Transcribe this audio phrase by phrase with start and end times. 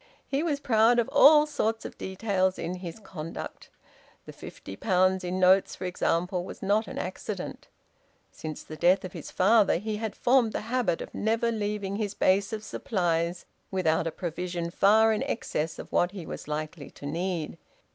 [0.27, 3.69] He was proud of all sorts of details in his conduct.
[4.25, 7.67] The fifty pounds in notes, for example, was not an accident.
[8.31, 12.15] Since the death of his father, he had formed the habit of never leaving his
[12.15, 17.05] base of supplies without a provision far in excess of what he was likely to
[17.05, 17.59] need.